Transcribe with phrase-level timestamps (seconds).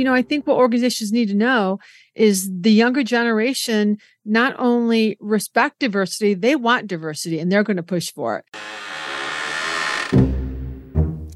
[0.00, 1.78] you know, I think what organizations need to know
[2.14, 7.82] is the younger generation not only respect diversity, they want diversity and they're going to
[7.82, 8.46] push for it.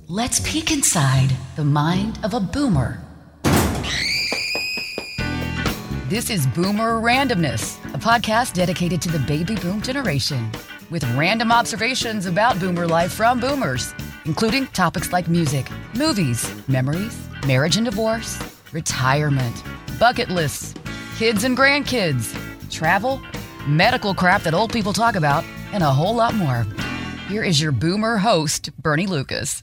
[0.09, 3.03] Let's peek inside the mind of a boomer.
[6.09, 10.51] This is Boomer Randomness, a podcast dedicated to the baby boom generation,
[10.91, 13.93] with random observations about boomer life from boomers,
[14.25, 17.15] including topics like music, movies, memories,
[17.47, 18.39] marriage and divorce,
[18.75, 19.63] retirement,
[19.99, 20.75] bucket lists,
[21.17, 22.37] kids and grandkids,
[22.71, 23.23] travel,
[23.67, 26.67] medical crap that old people talk about, and a whole lot more.
[27.29, 29.63] Here is your boomer host, Bernie Lucas.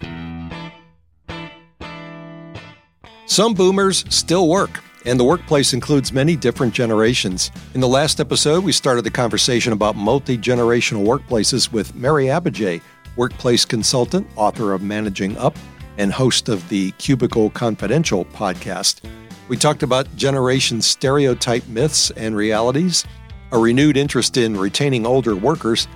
[3.28, 7.52] Some boomers still work, and the workplace includes many different generations.
[7.74, 12.82] In the last episode, we started the conversation about multi generational workplaces with Mary Abbajay,
[13.16, 15.56] workplace consultant, author of Managing Up,
[16.02, 19.02] and host of the Cubicle Confidential podcast.
[19.50, 23.06] We talked about generation stereotype myths and realities,
[23.52, 25.88] a renewed interest in retaining older workers,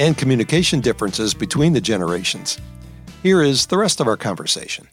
[0.00, 2.60] and communication differences between the generations.
[3.22, 4.88] Here is the rest of our conversation.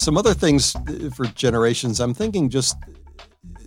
[0.00, 2.76] Some other things uh, for generations, I'm thinking just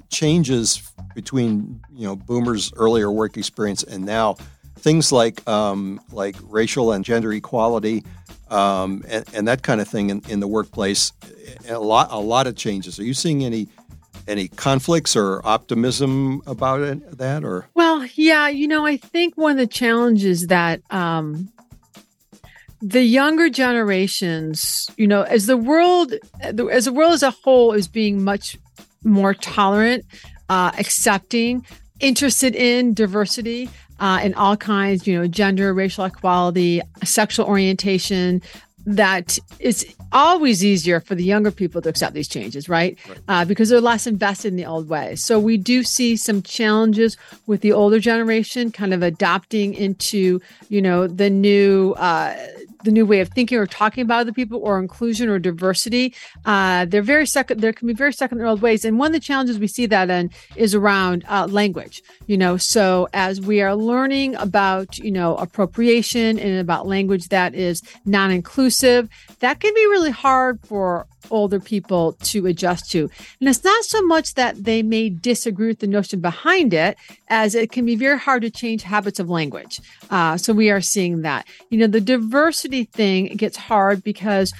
[0.09, 4.35] changes between you know boomers' earlier work experience and now.
[4.75, 8.03] Things like um, like racial and gender equality
[8.49, 11.11] um, and, and, that kind of thing in, in the workplace.
[11.67, 12.99] A lot a lot of changes.
[12.99, 13.67] Are you seeing any
[14.27, 19.51] any conflicts or optimism about it, that or well yeah you know i think one
[19.51, 21.51] of the challenges that um,
[22.81, 27.87] the younger generations, you know, as the world, as the world as a whole is
[27.87, 28.59] being much
[29.03, 30.05] more tolerant,
[30.49, 31.65] uh, accepting,
[31.99, 38.41] interested in diversity uh, in all kinds, you know, gender, racial equality, sexual orientation,
[38.85, 42.97] that it's always easier for the younger people to accept these changes, right?
[43.09, 43.19] right.
[43.27, 45.25] Uh, because they're less invested in the old ways.
[45.25, 50.39] So we do see some challenges with the older generation kind of adopting into,
[50.69, 52.35] you know, the new uh,
[52.85, 56.13] the new way of thinking or talking about other people or inclusion or diversity.
[56.45, 57.59] Uh, they're very second.
[57.59, 58.85] There can be very second their old ways.
[58.85, 62.01] And one of the challenges we see that in is around uh, language.
[62.27, 67.53] You know, so as we are learning about you know appropriation and about language that
[67.53, 69.09] is non-inclusive,
[69.39, 73.09] that can be really hard for older people to adjust to.
[73.39, 76.97] And it's not so much that they may disagree with the notion behind it,
[77.29, 79.81] as it can be very hard to change habits of language.
[80.09, 81.47] Uh, so we are seeing that.
[81.69, 84.53] You know, the diversity thing gets hard because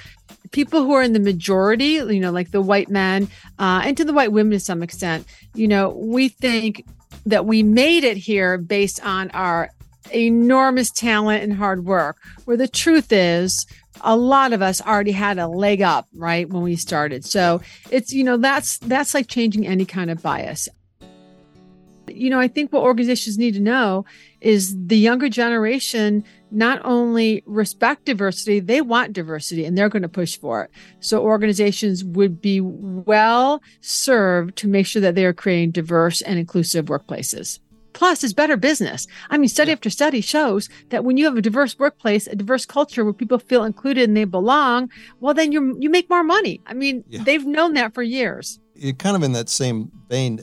[0.51, 3.27] people who are in the majority, you know, like the white men
[3.59, 6.85] uh, and to the white women to some extent, you know, we think
[7.25, 9.69] that we made it here based on our
[10.13, 13.65] enormous talent and hard work, where the truth is,
[14.01, 17.25] a lot of us already had a leg up right when we started.
[17.25, 20.69] So it's you know that's that's like changing any kind of bias.
[22.07, 24.05] You know i think what organizations need to know
[24.39, 30.07] is the younger generation not only respect diversity they want diversity and they're going to
[30.09, 30.71] push for it.
[30.99, 36.37] So organizations would be well served to make sure that they are creating diverse and
[36.37, 37.59] inclusive workplaces
[37.95, 39.07] Plus, it's better business.
[39.29, 39.75] I mean, study yeah.
[39.75, 43.39] after study shows that when you have a diverse workplace, a diverse culture where people
[43.39, 44.91] feel included and they belong,
[45.21, 46.61] well, then you you make more money.
[46.67, 47.23] I mean, yeah.
[47.23, 48.59] they've known that for years.
[48.75, 50.39] You're kind of in that same vein.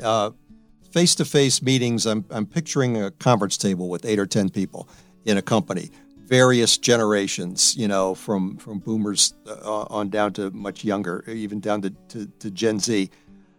[0.93, 4.89] Face to face meetings, I'm, I'm picturing a conference table with eight or 10 people
[5.25, 5.91] in a company,
[6.27, 11.81] various generations, you know, from, from boomers uh, on down to much younger, even down
[11.81, 13.11] to, to, to Gen Z.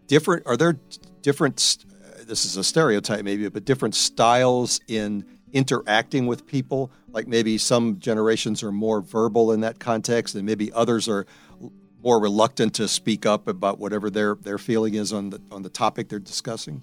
[0.05, 0.77] Different, are there
[1.23, 1.59] different
[2.27, 6.91] this is a stereotype maybe, but different styles in interacting with people.
[7.09, 11.25] Like maybe some generations are more verbal in that context, and maybe others are
[12.03, 15.69] more reluctant to speak up about whatever their their feeling is on the on the
[15.69, 16.81] topic they're discussing.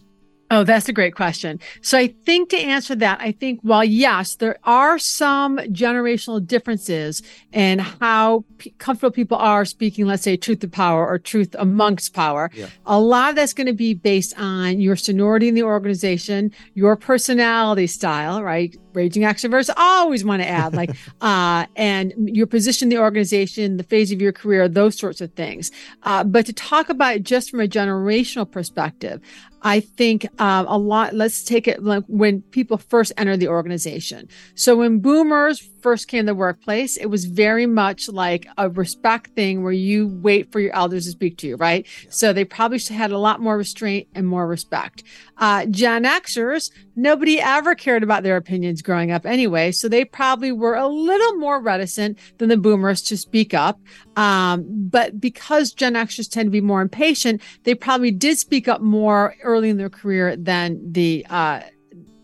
[0.53, 1.61] Oh, that's a great question.
[1.81, 7.23] So I think to answer that, I think while yes, there are some generational differences
[7.53, 12.15] in how p- comfortable people are speaking, let's say truth to power or truth amongst
[12.15, 12.51] power.
[12.53, 12.67] Yeah.
[12.85, 16.97] A lot of that's going to be based on your seniority in the organization, your
[16.97, 18.77] personality style, right?
[18.93, 23.85] raging extroverts always want to add like uh and your position in the organization the
[23.85, 25.71] phase of your career those sorts of things
[26.03, 29.21] uh, but to talk about it just from a generational perspective
[29.63, 34.29] I think um, a lot, let's take it like when people first enter the organization.
[34.55, 39.35] So when boomers first came to the workplace, it was very much like a respect
[39.35, 41.87] thing where you wait for your elders to speak to you, right?
[42.09, 45.03] So they probably had a lot more restraint and more respect.
[45.39, 49.73] Uh, Gen Xers, nobody ever cared about their opinions growing up anyway.
[49.73, 53.81] So they probably were a little more reticent than the boomers to speak up.
[54.17, 58.81] Um, but because Gen Xers tend to be more impatient, they probably did speak up
[58.81, 61.61] more early in their career than the uh,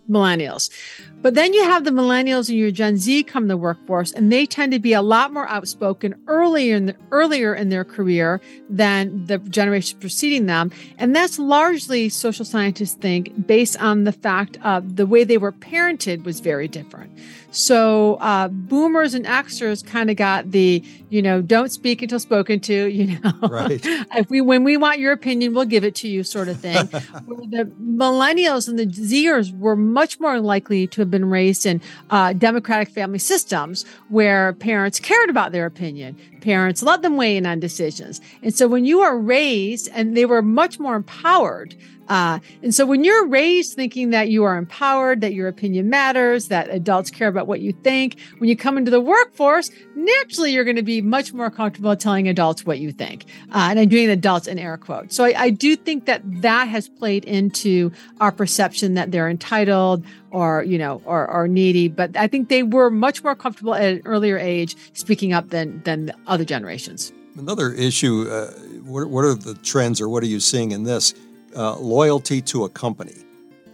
[0.08, 0.70] millennials.
[1.26, 4.30] But then you have the millennials and your Gen Z come to the workforce, and
[4.30, 8.40] they tend to be a lot more outspoken earlier in the, earlier in their career
[8.70, 10.70] than the generation preceding them.
[10.98, 15.50] And that's largely social scientists think based on the fact of the way they were
[15.50, 17.10] parented was very different.
[17.56, 22.60] So uh, boomers and Xers kind of got the, you know, don't speak until spoken
[22.60, 23.80] to, you know, right.
[23.84, 26.86] if we when we want your opinion, we'll give it to you, sort of thing.
[26.86, 31.80] the millennials and the Zers were much more likely to have been raised in
[32.10, 36.16] uh, democratic family systems where parents cared about their opinion.
[36.40, 38.20] Parents let them weigh in on decisions.
[38.42, 41.74] And so when you are raised and they were much more empowered,
[42.08, 46.48] uh, and so when you're raised thinking that you are empowered, that your opinion matters,
[46.48, 50.64] that adults care about what you think, when you come into the workforce, naturally you're
[50.64, 53.24] going to be much more comfortable telling adults what you think.
[53.50, 55.16] Uh, and I'm doing adults in air quotes.
[55.16, 57.90] So I, I do think that that has played into
[58.20, 60.04] our perception that they're entitled
[60.36, 63.82] or you know or, or needy but i think they were much more comfortable at
[63.94, 68.50] an earlier age speaking up than than other generations another issue uh,
[68.84, 71.14] what, what are the trends or what are you seeing in this
[71.56, 73.14] uh, loyalty to a company.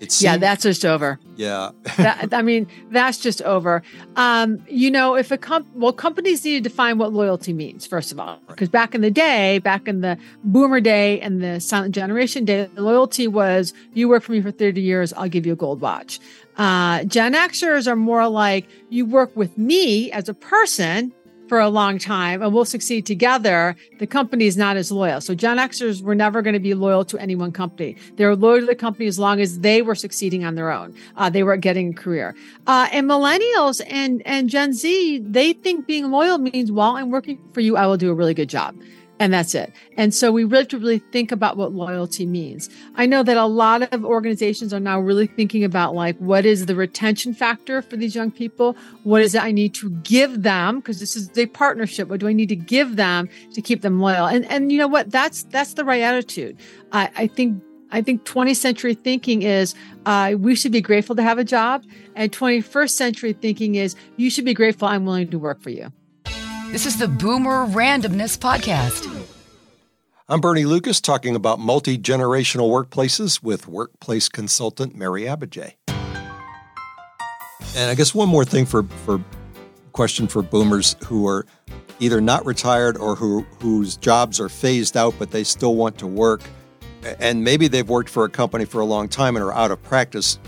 [0.08, 1.20] Seemed, yeah, that's just over.
[1.36, 3.84] Yeah, that, I mean that's just over.
[4.16, 8.10] Um, you know, if a comp, well, companies need to define what loyalty means first
[8.10, 8.72] of all, because right.
[8.72, 13.28] back in the day, back in the Boomer day and the Silent Generation day, loyalty
[13.28, 16.18] was you work for me for thirty years, I'll give you a gold watch.
[16.62, 21.12] Uh, Gen Xers are more like you work with me as a person
[21.48, 25.20] for a long time and we'll succeed together, the company is not as loyal.
[25.20, 27.96] So Gen Xers were never going to be loyal to any one company.
[28.14, 30.94] They were loyal to the company as long as they were succeeding on their own.
[31.16, 32.36] Uh, they were getting a career.
[32.68, 37.40] Uh, and millennials and, and Gen Z, they think being loyal means, while I'm working
[37.52, 38.76] for you, I will do a really good job
[39.22, 39.72] and that's it.
[39.96, 42.68] And so we really have to really think about what loyalty means.
[42.96, 46.66] I know that a lot of organizations are now really thinking about like what is
[46.66, 48.76] the retention factor for these young people?
[49.04, 50.80] What is it I need to give them?
[50.80, 52.08] Because this is a partnership.
[52.08, 54.26] What do I need to give them to keep them loyal?
[54.26, 55.12] And and you know what?
[55.12, 56.56] That's that's the right attitude.
[56.90, 61.22] I, I think I think 20th century thinking is uh, we should be grateful to
[61.22, 61.84] have a job,
[62.16, 65.92] and 21st century thinking is you should be grateful I'm willing to work for you.
[66.72, 69.06] This is the Boomer Randomness Podcast.
[70.26, 75.74] I'm Bernie Lucas talking about multi generational workplaces with workplace consultant Mary Abbajay.
[77.76, 79.22] And I guess one more thing for, for
[79.92, 81.44] question for boomers who are
[82.00, 86.06] either not retired or who whose jobs are phased out but they still want to
[86.06, 86.40] work
[87.20, 89.82] and maybe they've worked for a company for a long time and are out of
[89.82, 90.38] practice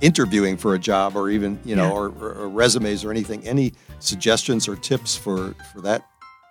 [0.00, 1.92] interviewing for a job or even you know yeah.
[1.92, 6.06] or, or, resumes or anything any suggestions or tips for for that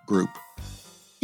[0.08, 0.30] group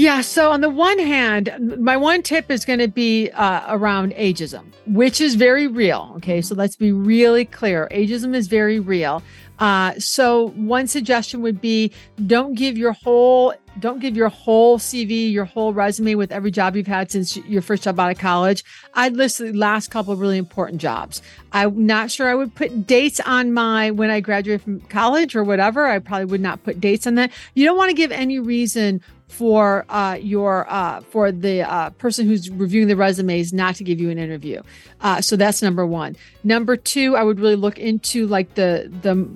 [0.02, 4.12] yeah so on the one hand my one tip is going to be uh, around
[4.14, 9.22] ageism which is very real okay so let's be really clear ageism is very real
[9.60, 11.92] uh, so one suggestion would be
[12.26, 16.76] don't give your whole don't give your whole CV, your whole resume with every job
[16.76, 18.66] you've had since your first job out of college.
[18.96, 21.22] I'd list the last couple of really important jobs.
[21.54, 25.44] I'm not sure I would put dates on my when I graduated from college or
[25.44, 25.86] whatever.
[25.86, 27.32] I probably would not put dates on that.
[27.54, 32.28] You don't want to give any reason for uh, your uh, for the uh, person
[32.28, 34.62] who's reviewing the resumes not to give you an interview.
[35.00, 36.18] Uh, so that's number one.
[36.44, 39.28] Number two, I would really look into like the the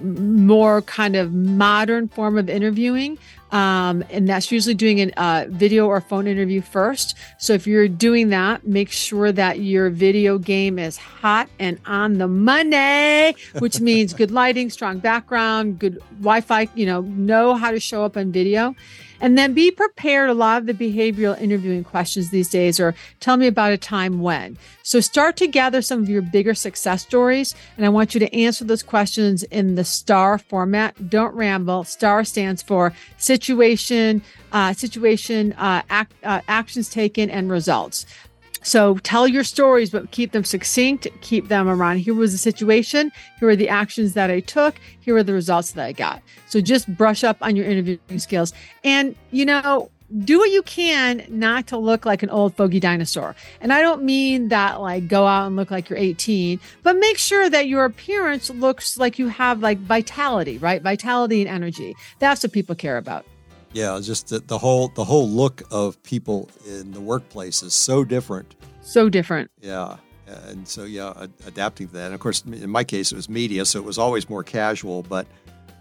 [0.00, 3.18] more kind of modern form of interviewing.
[3.50, 7.16] Um, and that's usually doing a uh, video or phone interview first.
[7.38, 12.18] So if you're doing that, make sure that your video game is hot and on
[12.18, 17.70] the money, which means good lighting, strong background, good Wi Fi, you know, know how
[17.70, 18.74] to show up on video.
[19.20, 20.30] And then be prepared.
[20.30, 24.20] A lot of the behavioral interviewing questions these days are tell me about a time
[24.20, 24.56] when.
[24.82, 27.54] So start to gather some of your bigger success stories.
[27.76, 31.10] And I want you to answer those questions in the STAR format.
[31.10, 31.84] Don't ramble.
[31.84, 32.92] STAR stands for
[33.38, 38.06] situation, uh, situation, uh, act, uh, actions taken, and results.
[38.62, 41.98] So tell your stories, but keep them succinct, keep them around.
[41.98, 43.12] Here was the situation.
[43.38, 44.74] Here are the actions that I took.
[45.00, 46.20] Here are the results that I got.
[46.48, 48.52] So just brush up on your interviewing skills.
[48.82, 49.90] And, you know,
[50.24, 53.34] do what you can not to look like an old fogey dinosaur.
[53.60, 57.18] And I don't mean that like go out and look like you're 18, but make
[57.18, 60.80] sure that your appearance looks like you have like vitality, right?
[60.80, 61.94] Vitality and energy.
[62.18, 63.26] That's what people care about.
[63.72, 68.02] Yeah, just the, the whole the whole look of people in the workplace is so
[68.02, 68.54] different.
[68.80, 69.50] So different.
[69.60, 69.98] Yeah.
[70.26, 72.06] And so, yeah, adapting to that.
[72.06, 75.02] And of course, in my case, it was media, so it was always more casual.
[75.02, 75.26] But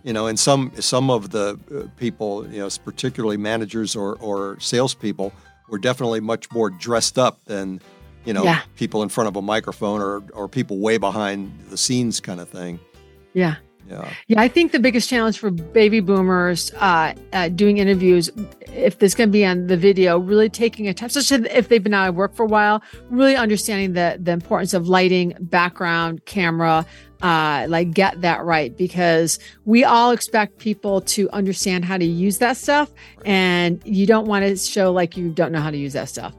[0.07, 4.57] you know, and some some of the uh, people, you know, particularly managers or or
[4.57, 5.33] salespeople,
[5.67, 7.81] were definitely much more dressed up than
[8.23, 8.61] you know yeah.
[8.77, 12.47] people in front of a microphone or or people way behind the scenes kind of
[12.47, 12.79] thing.
[13.33, 13.55] Yeah.
[13.89, 14.09] Yeah.
[14.27, 14.41] Yeah.
[14.41, 18.29] I think the biggest challenge for baby boomers uh, uh, doing interviews,
[18.73, 21.93] if this can be on the video, really taking a time, especially if they've been
[21.93, 26.85] out of work for a while, really understanding the the importance of lighting, background, camera,
[27.21, 32.37] uh, like get that right because we all expect people to understand how to use
[32.39, 32.91] that stuff,
[33.25, 36.33] and you don't want to show like you don't know how to use that stuff.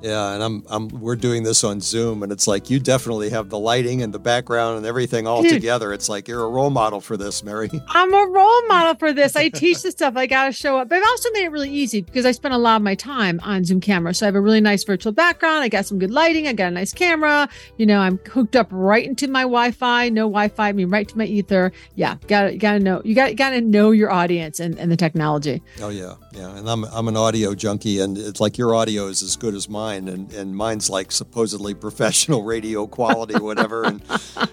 [0.00, 3.48] Yeah, and I'm I'm we're doing this on Zoom and it's like you definitely have
[3.48, 5.92] the lighting and the background and everything all Dude, together.
[5.92, 7.68] It's like you're a role model for this, Mary.
[7.88, 9.34] I'm a role model for this.
[9.34, 10.16] I teach this stuff.
[10.16, 10.88] I gotta show up.
[10.88, 13.40] But I've also made it really easy because I spend a lot of my time
[13.42, 14.14] on Zoom camera.
[14.14, 15.64] So I have a really nice virtual background.
[15.64, 16.46] I got some good lighting.
[16.46, 17.48] I got a nice camera.
[17.76, 20.10] You know, I'm hooked up right into my Wi-Fi.
[20.10, 21.72] No Wi-Fi, I mean right to my ether.
[21.96, 25.60] Yeah, gotta gotta know you got gotta know your audience and, and the technology.
[25.80, 26.14] Oh yeah.
[26.32, 26.56] Yeah.
[26.56, 29.68] And I'm I'm an audio junkie and it's like your audio is as good as
[29.68, 33.84] mine mine, and, and mine's like supposedly professional radio quality, whatever.
[33.84, 34.02] and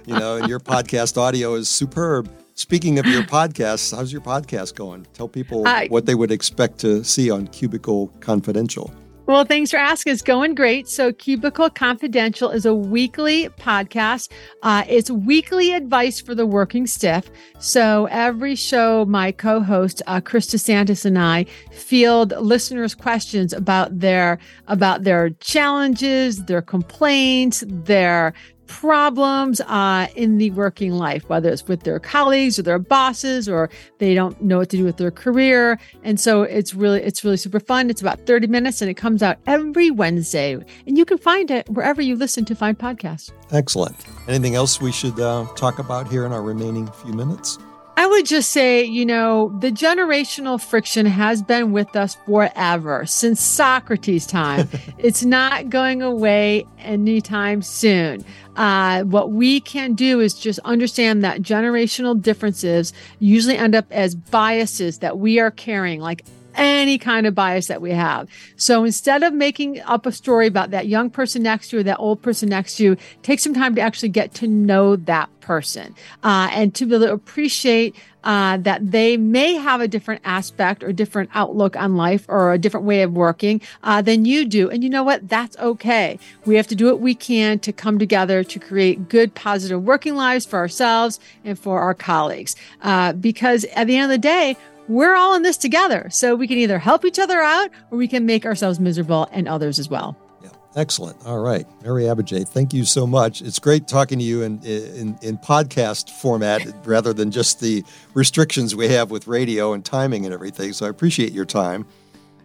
[0.06, 2.30] you know, and your podcast audio is superb.
[2.54, 5.06] Speaking of your podcast, how's your podcast going?
[5.13, 8.94] Tell people uh, what they would expect to see on Cubicle Confidential.
[9.27, 10.13] Well, thanks for asking.
[10.13, 10.88] It's going great.
[10.88, 14.32] So, Cubicle Confidential is a weekly podcast.
[14.62, 17.32] Uh, it's weekly advice for the working stiff.
[17.58, 24.00] So, every show, my co host, uh, Chris DeSantis, and I field listeners' questions about
[24.00, 28.32] their, about their challenges, their complaints, their
[28.67, 33.69] problems uh, in the working life, whether it's with their colleagues or their bosses, or
[33.98, 35.79] they don't know what to do with their career.
[36.03, 37.89] And so it's really it's really super fun.
[37.89, 40.53] It's about 30 minutes and it comes out every Wednesday.
[40.88, 43.31] And you can find it wherever you listen to find podcasts.
[43.51, 43.95] Excellent.
[44.27, 47.57] Anything else we should uh, talk about here in our remaining few minutes?
[47.98, 53.40] I would just say, you know, the generational friction has been with us forever since
[53.40, 54.68] Socrates' time.
[54.98, 58.25] it's not going away anytime soon.
[58.58, 64.14] Uh, what we can do is just understand that generational differences usually end up as
[64.14, 66.25] biases that we are carrying, like
[66.56, 68.28] any kind of bias that we have.
[68.56, 71.84] So instead of making up a story about that young person next to you or
[71.84, 75.30] that old person next to you, take some time to actually get to know that
[75.42, 77.96] person uh, and to be able to appreciate
[78.26, 82.58] uh, that they may have a different aspect or different outlook on life or a
[82.58, 84.70] different way of working uh, than you do.
[84.70, 85.30] And you know what?
[85.30, 86.18] That's okay.
[86.46, 90.16] We have to do what we can to come together to create good, positive working
[90.16, 92.56] lives for ourselves and for our colleagues.
[92.82, 96.10] Uh, because at the end of the day, we're all in this together.
[96.12, 99.48] So we can either help each other out or we can make ourselves miserable and
[99.48, 100.18] others as well.
[100.44, 101.18] Yeah, excellent.
[101.25, 101.65] All right.
[101.84, 103.42] Mary Abbajay, thank you so much.
[103.42, 108.75] It's great talking to you in, in, in podcast format rather than just the restrictions
[108.75, 110.74] we have with radio and timing and everything.
[110.74, 111.86] So I appreciate your time.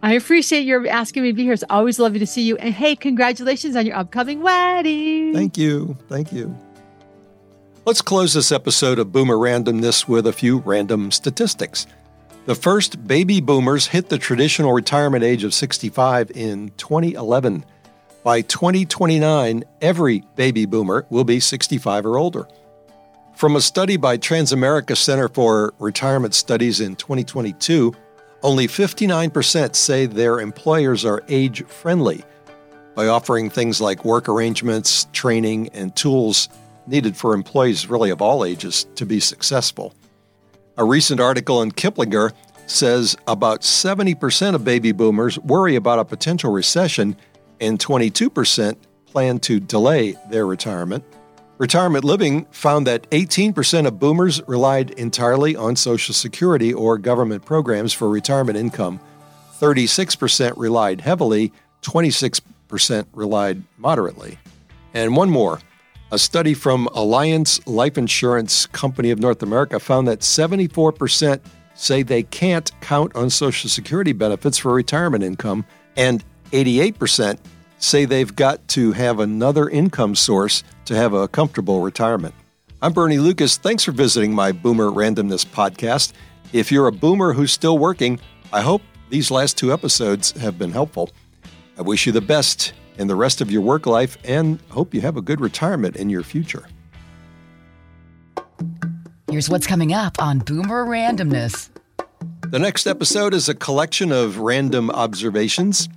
[0.03, 1.53] I appreciate your asking me to be here.
[1.53, 2.57] It's always lovely to see you.
[2.57, 5.31] And hey, congratulations on your upcoming wedding.
[5.31, 5.95] Thank you.
[6.09, 6.57] Thank you.
[7.85, 11.85] Let's close this episode of Boomer Randomness with a few random statistics.
[12.45, 17.63] The first baby boomers hit the traditional retirement age of 65 in 2011.
[18.23, 22.47] By 2029, every baby boomer will be 65 or older.
[23.35, 27.93] From a study by Transamerica Center for Retirement Studies in 2022,
[28.41, 32.23] only 59% say their employers are age friendly
[32.95, 36.49] by offering things like work arrangements, training, and tools
[36.87, 39.93] needed for employees really of all ages to be successful.
[40.77, 42.31] A recent article in Kiplinger
[42.65, 47.17] says about 70% of baby boomers worry about a potential recession,
[47.59, 51.03] and 22% plan to delay their retirement.
[51.57, 57.93] Retirement Living found that 18% of boomers relied entirely on Social Security or government programs
[57.93, 58.99] for retirement income,
[59.59, 61.51] 36% relied heavily,
[61.83, 64.39] 26% relied moderately.
[64.93, 65.59] And one more
[66.11, 71.39] a study from Allianz Life Insurance Company of North America found that 74%
[71.73, 75.65] say they can't count on Social Security benefits for retirement income,
[75.95, 77.39] and 88%
[77.79, 82.35] say they've got to have another income source to have a comfortable retirement.
[82.81, 83.57] I'm Bernie Lucas.
[83.57, 86.11] Thanks for visiting my Boomer Randomness podcast.
[86.51, 88.19] If you're a boomer who's still working,
[88.51, 91.09] I hope these last two episodes have been helpful.
[91.77, 95.01] I wish you the best in the rest of your work life and hope you
[95.01, 96.65] have a good retirement in your future.
[99.29, 101.69] Here's what's coming up on Boomer Randomness.
[102.49, 105.87] The next episode is a collection of random observations.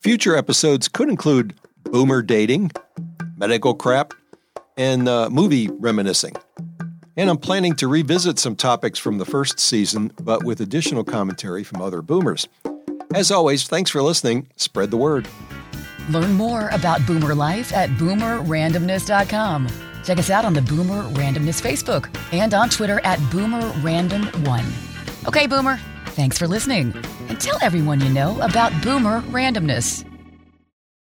[0.00, 2.70] Future episodes could include boomer dating,
[3.36, 4.14] medical crap,
[4.78, 6.34] and uh, movie reminiscing.
[7.16, 11.64] And I'm planning to revisit some topics from the first season, but with additional commentary
[11.64, 12.48] from other boomers.
[13.12, 14.48] As always, thanks for listening.
[14.56, 15.26] Spread the word.
[16.08, 19.68] Learn more about Boomer Life at boomerrandomness.com.
[20.04, 25.28] Check us out on the Boomer Randomness Facebook and on Twitter at BoomerRandom1.
[25.28, 26.94] Okay, Boomer, thanks for listening.
[27.28, 30.07] And tell everyone you know about Boomer Randomness.